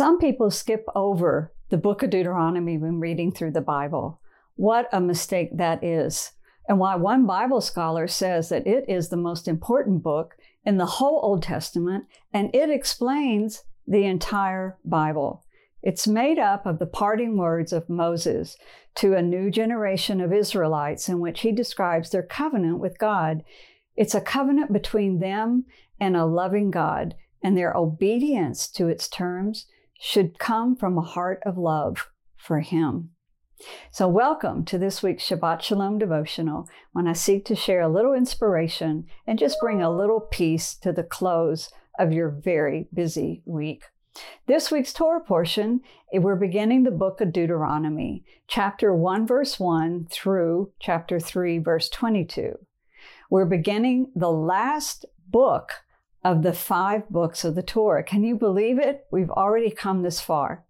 [0.00, 4.18] Some people skip over the book of Deuteronomy when reading through the Bible.
[4.56, 6.32] What a mistake that is.
[6.66, 10.86] And why one Bible scholar says that it is the most important book in the
[10.86, 15.44] whole Old Testament and it explains the entire Bible.
[15.82, 18.56] It's made up of the parting words of Moses
[18.94, 23.44] to a new generation of Israelites in which he describes their covenant with God.
[23.96, 25.66] It's a covenant between them
[26.00, 29.66] and a loving God, and their obedience to its terms
[30.02, 33.10] should come from a heart of love for Him.
[33.92, 38.14] So, welcome to this week's Shabbat Shalom devotional when I seek to share a little
[38.14, 43.84] inspiration and just bring a little peace to the close of your very busy week.
[44.46, 45.82] This week's Torah portion,
[46.14, 51.90] eh, we're beginning the book of Deuteronomy, chapter 1, verse 1 through chapter 3, verse
[51.90, 52.54] 22.
[53.30, 55.72] We're beginning the last book
[56.22, 58.04] of the five books of the Torah.
[58.04, 59.06] Can you believe it?
[59.10, 60.64] We've already come this far.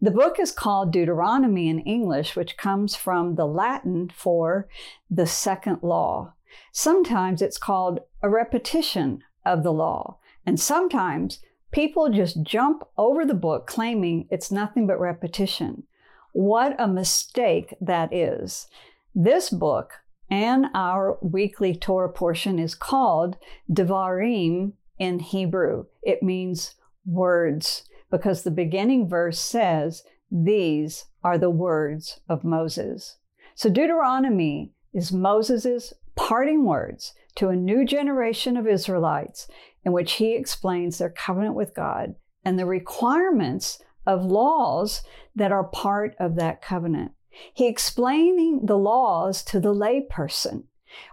[0.00, 4.68] The book is called Deuteronomy in English, which comes from the Latin for
[5.10, 6.32] the second law.
[6.72, 13.34] Sometimes it's called a repetition of the law, and sometimes people just jump over the
[13.34, 15.84] book claiming it's nothing but repetition.
[16.32, 18.66] What a mistake that is.
[19.14, 19.92] This book
[20.30, 23.36] and our weekly Torah portion is called
[23.70, 25.86] Devarim in Hebrew.
[26.02, 33.16] It means words because the beginning verse says, These are the words of Moses.
[33.54, 39.48] So Deuteronomy is Moses' parting words to a new generation of Israelites
[39.84, 45.02] in which he explains their covenant with God and the requirements of laws
[45.34, 47.12] that are part of that covenant.
[47.52, 50.64] He explaining the laws to the layperson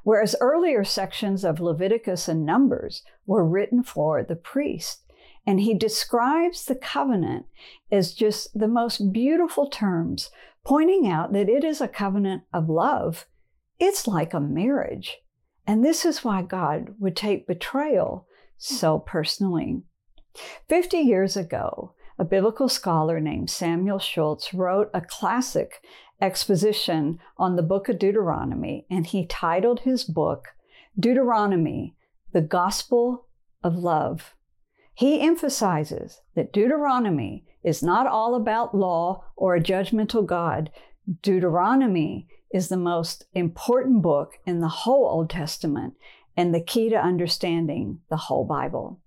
[0.04, 5.02] whereas earlier sections of Leviticus and Numbers were written for the priest.
[5.46, 7.46] And he describes the covenant
[7.92, 10.32] as just the most beautiful terms,
[10.64, 13.26] pointing out that it is a covenant of love.
[13.80, 15.18] It's like a marriage.
[15.68, 18.28] And this is why God would take betrayal
[18.58, 19.82] so personally.
[20.68, 25.82] 50 years ago, a biblical scholar named Samuel Schultz wrote a classic
[26.22, 30.50] exposition on the book of Deuteronomy, and he titled his book
[30.98, 31.96] Deuteronomy,
[32.34, 33.28] the Gospel
[33.64, 34.34] of Love.
[34.96, 40.72] He emphasizes that Deuteronomy is not all about law or a judgmental God.
[41.22, 45.94] Deuteronomy is the most important book in the whole Old Testament
[46.36, 49.00] and the key to understanding the whole Bible.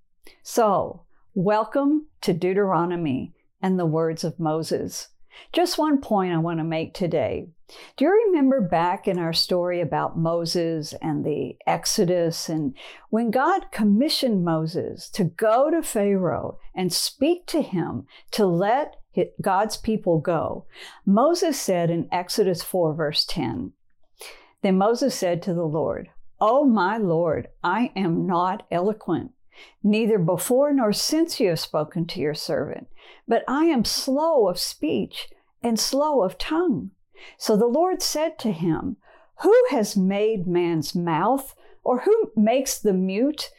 [0.44, 1.02] So,
[1.34, 5.08] welcome to Deuteronomy and the words of Moses.
[5.52, 7.48] Just one point I want to make today.
[7.96, 12.74] Do you remember back in our story about Moses and the Exodus and
[13.10, 18.96] when God commissioned Moses to go to Pharaoh and speak to him to let
[19.40, 20.66] God's people go?
[21.04, 23.72] Moses said in Exodus 4, verse 10,
[24.62, 26.10] Then Moses said to the Lord,
[26.40, 29.32] Oh, my Lord, I am not eloquent
[29.82, 32.88] Neither before nor since you have spoken to your servant,
[33.26, 35.28] but I am slow of speech
[35.62, 36.90] and slow of tongue.
[37.38, 38.96] So the Lord said to him,
[39.42, 43.50] Who has made man's mouth, or who makes the mute,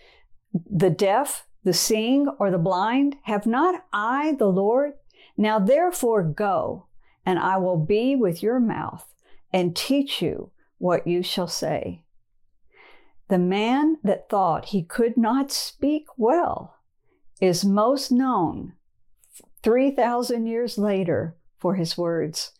[0.54, 3.18] the deaf, the seeing, or the blind?
[3.24, 4.94] Have not I the Lord?
[5.38, 6.88] Now therefore go,
[7.26, 9.06] and I will be with your mouth
[9.52, 12.04] and teach you what you shall say.
[13.30, 16.76] The man that thought he could not speak well
[17.42, 18.74] is most known
[19.64, 22.52] 3,000 years later for his words.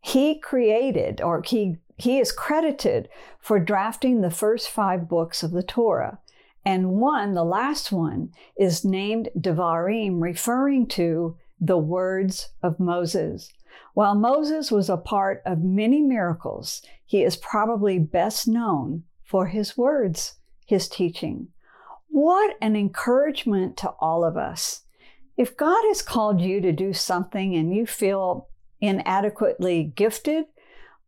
[0.00, 3.08] He created, or he, he is credited
[3.40, 6.20] for drafting the first five books of the Torah.
[6.64, 13.52] And one, the last one, is named Devarim, referring to the words of Moses.
[13.94, 19.76] While Moses was a part of many miracles, he is probably best known for his
[19.76, 21.48] words, his teaching.
[22.08, 24.84] What an encouragement to all of us.
[25.36, 28.48] If God has called you to do something and you feel
[28.80, 30.46] inadequately gifted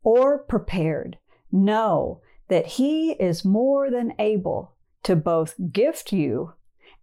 [0.02, 1.17] or prepared,
[1.50, 6.52] know that He is more than able to both gift you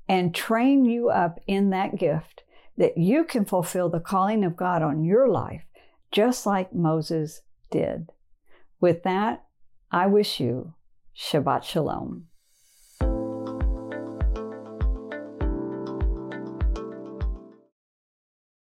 [0.08, 2.44] and train you up in that gift
[2.78, 5.64] that you can fulfill the calling of God on your life,
[6.12, 7.42] just like Moses
[7.72, 8.12] did.
[8.80, 9.44] With that,
[9.92, 10.76] I wish you
[11.18, 12.28] Shabbat Shalom.